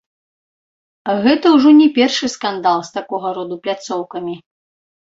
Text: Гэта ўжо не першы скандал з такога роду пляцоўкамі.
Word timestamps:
Гэта 1.27 1.45
ўжо 1.57 1.69
не 1.81 1.87
першы 1.99 2.27
скандал 2.35 2.77
з 2.89 2.97
такога 2.99 3.27
роду 3.41 3.55
пляцоўкамі. 3.67 4.35